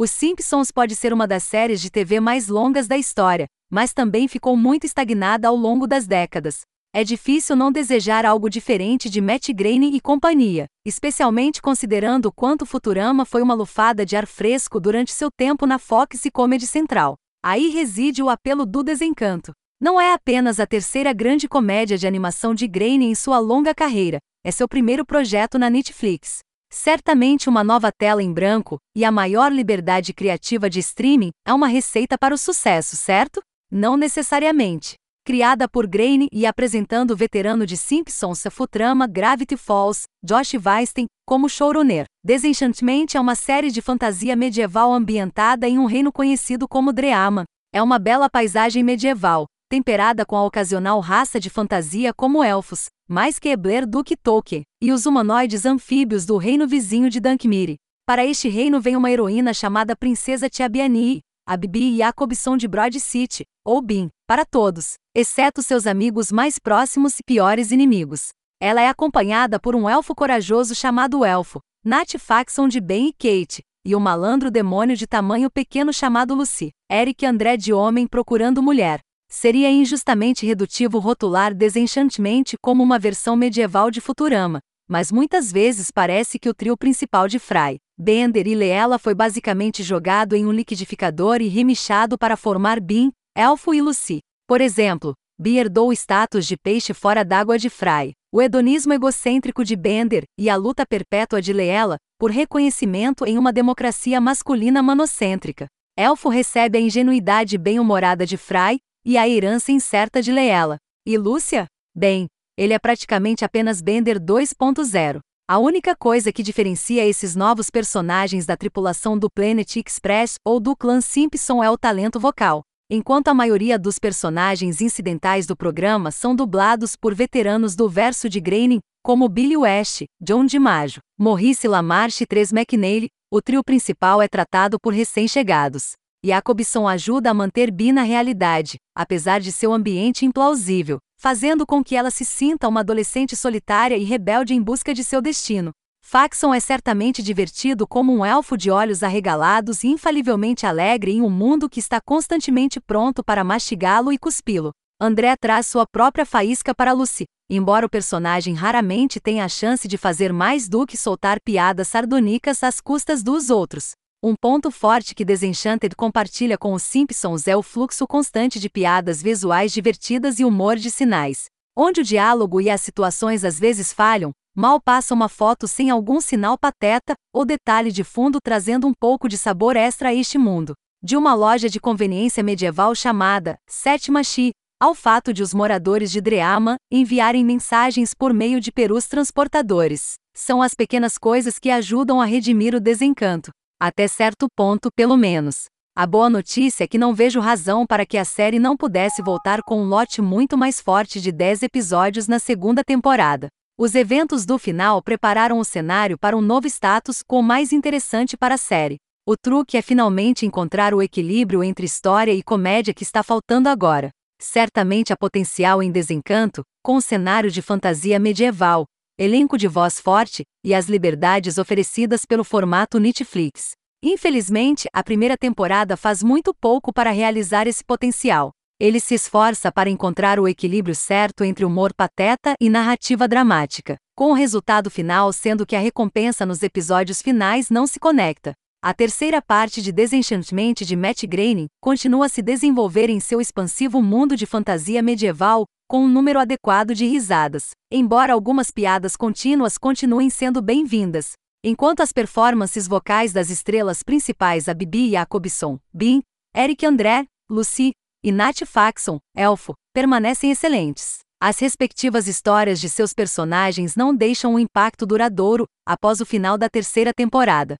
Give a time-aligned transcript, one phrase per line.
[0.00, 4.28] Os Simpsons pode ser uma das séries de TV mais longas da história, mas também
[4.28, 6.60] ficou muito estagnada ao longo das décadas.
[6.94, 12.64] É difícil não desejar algo diferente de Matt Groening e companhia, especialmente considerando o quanto
[12.64, 17.16] Futurama foi uma lufada de ar fresco durante seu tempo na Fox e Comedy Central.
[17.44, 19.50] Aí reside o apelo do desencanto.
[19.80, 24.20] Não é apenas a terceira grande comédia de animação de Groening em sua longa carreira,
[24.44, 26.38] é seu primeiro projeto na Netflix.
[26.70, 31.66] Certamente uma nova tela em branco e a maior liberdade criativa de streaming é uma
[31.66, 33.40] receita para o sucesso, certo?
[33.70, 34.94] Não necessariamente.
[35.24, 41.48] Criada por Groening e apresentando o veterano de Simpsons Futurama Gravity Falls, Josh Weinstein, como
[41.48, 42.06] showrunner.
[42.24, 47.44] Desenchantment é uma série de fantasia medieval ambientada em um reino conhecido como Dreama.
[47.74, 53.38] É uma bela paisagem medieval, temperada com a ocasional raça de fantasia como elfos, mais
[53.38, 57.76] que Ebler do que Tolkien, e os humanoides anfíbios do reino vizinho de Dankmire.
[58.06, 63.44] Para este reino vem uma heroína chamada Princesa Tiabiani, a Bibi Jacobson de Broad City,
[63.64, 68.28] ou Bin, para todos, exceto seus amigos mais próximos e piores inimigos.
[68.60, 73.62] Ela é acompanhada por um elfo corajoso chamado Elfo, Nat Faxon de Ben e Kate,
[73.84, 79.00] e um malandro demônio de tamanho pequeno chamado Lucy, Eric André de Homem procurando mulher.
[79.30, 86.38] Seria injustamente redutivo rotular Desenchantment como uma versão medieval de Futurama, mas muitas vezes parece
[86.38, 91.42] que o trio principal de Fry, Bender e Leela foi basicamente jogado em um liquidificador
[91.42, 94.20] e remichado para formar Bean, Elfo e Lucy.
[94.46, 99.62] Por exemplo, Bee herdou o status de peixe fora d'água de Fry, o hedonismo egocêntrico
[99.62, 105.66] de Bender e a luta perpétua de Leela por reconhecimento em uma democracia masculina manocêntrica.
[105.96, 110.76] Elfo recebe a ingenuidade bem-humorada de Fry e a herança incerta de Leela.
[111.06, 111.66] E Lúcia?
[111.96, 112.26] Bem,
[112.58, 115.20] ele é praticamente apenas Bender 2.0.
[115.48, 120.76] A única coisa que diferencia esses novos personagens da tripulação do Planet Express ou do
[120.76, 122.60] clã Simpson é o talento vocal.
[122.90, 128.40] Enquanto a maioria dos personagens incidentais do programa são dublados por veteranos do verso de
[128.42, 134.28] Groening, como Billy West, John DiMaggio, Maurice LaMarche e Tres McNeil, o trio principal é
[134.28, 135.92] tratado por recém-chegados.
[136.24, 141.94] Jacobson ajuda a manter Bi na realidade, apesar de seu ambiente implausível, fazendo com que
[141.94, 145.70] ela se sinta uma adolescente solitária e rebelde em busca de seu destino.
[146.04, 151.30] Faxon é certamente divertido como um elfo de olhos arregalados e infalivelmente alegre em um
[151.30, 154.72] mundo que está constantemente pronto para mastigá-lo e cuspi-lo.
[155.00, 159.96] André traz sua própria faísca para Lucy, embora o personagem raramente tenha a chance de
[159.96, 163.92] fazer mais do que soltar piadas sardônicas às custas dos outros.
[164.20, 169.22] Um ponto forte que Desenchanted compartilha com os Simpsons é o fluxo constante de piadas
[169.22, 171.44] visuais divertidas e humor de sinais.
[171.76, 176.20] Onde o diálogo e as situações às vezes falham, mal passa uma foto sem algum
[176.20, 180.74] sinal pateta ou detalhe de fundo trazendo um pouco de sabor extra a este mundo.
[181.00, 184.50] De uma loja de conveniência medieval chamada Sétima Chi,
[184.80, 190.14] ao fato de os moradores de Dreama enviarem mensagens por meio de perus transportadores.
[190.34, 193.52] São as pequenas coisas que ajudam a redimir o desencanto.
[193.80, 195.66] Até certo ponto, pelo menos.
[195.94, 199.62] A boa notícia é que não vejo razão para que a série não pudesse voltar
[199.62, 203.46] com um lote muito mais forte de 10 episódios na segunda temporada.
[203.78, 208.56] Os eventos do final prepararam o cenário para um novo status quo mais interessante para
[208.56, 208.96] a série.
[209.24, 214.10] O truque é finalmente encontrar o equilíbrio entre história e comédia que está faltando agora.
[214.40, 218.86] Certamente há potencial em desencanto, com o cenário de fantasia medieval,
[219.18, 223.72] elenco de voz forte e as liberdades oferecidas pelo formato Netflix.
[224.00, 228.52] Infelizmente, a primeira temporada faz muito pouco para realizar esse potencial.
[228.80, 234.30] Ele se esforça para encontrar o equilíbrio certo entre humor pateta e narrativa dramática, com
[234.30, 238.52] o resultado final sendo que a recompensa nos episódios finais não se conecta.
[238.80, 244.00] A terceira parte de Desenchantment de Matt Groening continua a se desenvolver em seu expansivo
[244.00, 250.28] mundo de fantasia medieval, com um número adequado de risadas, embora algumas piadas contínuas continuem
[250.28, 251.32] sendo bem-vindas.
[251.64, 256.22] Enquanto as performances vocais das estrelas principais a Bibi Jacobson, Bin,
[256.54, 257.92] Eric André, Lucy
[258.22, 261.20] e Nat Faxon, Elfo, permanecem excelentes.
[261.40, 266.68] As respectivas histórias de seus personagens não deixam um impacto duradouro após o final da
[266.68, 267.76] terceira temporada.